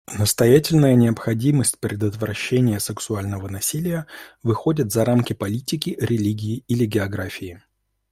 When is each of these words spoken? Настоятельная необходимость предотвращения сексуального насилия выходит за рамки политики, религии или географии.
Настоятельная 0.17 0.95
необходимость 0.95 1.77
предотвращения 1.79 2.79
сексуального 2.79 3.49
насилия 3.49 4.07
выходит 4.41 4.91
за 4.91 5.05
рамки 5.05 5.33
политики, 5.33 5.95
религии 5.99 6.63
или 6.67 6.87
географии. 6.87 7.61